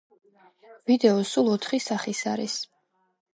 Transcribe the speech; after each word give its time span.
ვიდეო 0.87 1.19
სულ 1.33 1.51
ოთხი 1.57 1.81
სახის 1.89 2.23
არის. 2.33 2.57